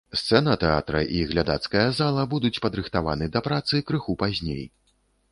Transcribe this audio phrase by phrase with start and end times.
[0.19, 4.63] Сцэна тэатра і глядацкая зала будуць падрыхтаваны да працы крыху пазней.